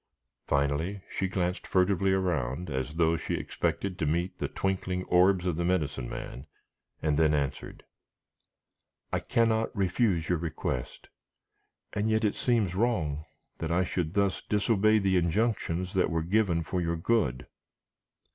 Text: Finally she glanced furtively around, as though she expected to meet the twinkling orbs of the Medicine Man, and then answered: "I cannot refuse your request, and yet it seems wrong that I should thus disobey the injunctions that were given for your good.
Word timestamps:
Finally 0.47 1.03
she 1.15 1.27
glanced 1.27 1.67
furtively 1.67 2.11
around, 2.11 2.71
as 2.71 2.95
though 2.95 3.15
she 3.17 3.35
expected 3.35 3.99
to 3.99 4.07
meet 4.07 4.35
the 4.39 4.47
twinkling 4.47 5.03
orbs 5.03 5.45
of 5.45 5.57
the 5.57 5.63
Medicine 5.63 6.09
Man, 6.09 6.47
and 7.03 7.19
then 7.19 7.35
answered: 7.35 7.83
"I 9.13 9.19
cannot 9.19 9.69
refuse 9.77 10.27
your 10.27 10.39
request, 10.39 11.07
and 11.93 12.09
yet 12.09 12.25
it 12.25 12.33
seems 12.33 12.73
wrong 12.73 13.25
that 13.59 13.71
I 13.71 13.83
should 13.83 14.15
thus 14.15 14.41
disobey 14.41 14.97
the 14.97 15.17
injunctions 15.17 15.93
that 15.93 16.09
were 16.09 16.23
given 16.23 16.63
for 16.63 16.81
your 16.81 16.97
good. 16.97 17.45